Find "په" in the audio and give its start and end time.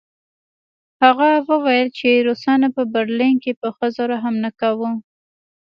2.75-2.83, 3.61-3.67